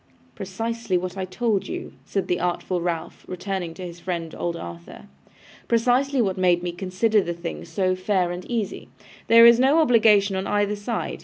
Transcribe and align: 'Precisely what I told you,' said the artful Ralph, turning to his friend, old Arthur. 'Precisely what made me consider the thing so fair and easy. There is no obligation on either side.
'Precisely 0.33 0.97
what 0.97 1.15
I 1.15 1.25
told 1.25 1.67
you,' 1.67 1.93
said 2.05 2.27
the 2.27 2.39
artful 2.39 2.81
Ralph, 2.81 3.23
turning 3.37 3.75
to 3.75 3.85
his 3.85 3.99
friend, 3.99 4.33
old 4.33 4.57
Arthur. 4.57 5.03
'Precisely 5.67 6.23
what 6.23 6.39
made 6.39 6.63
me 6.63 6.71
consider 6.71 7.21
the 7.21 7.35
thing 7.35 7.65
so 7.65 7.93
fair 7.93 8.31
and 8.31 8.43
easy. 8.49 8.89
There 9.27 9.45
is 9.45 9.59
no 9.59 9.77
obligation 9.77 10.35
on 10.35 10.47
either 10.47 10.75
side. 10.75 11.19